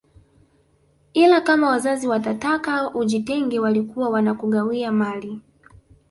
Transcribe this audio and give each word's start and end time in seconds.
Ila 1.13 1.41
kama 1.41 1.69
wazazi 1.69 2.07
watataka 2.07 2.93
ujitenge 2.95 3.59
walikuwa 3.59 4.09
wanakugawia 4.09 4.91
mali 4.91 5.41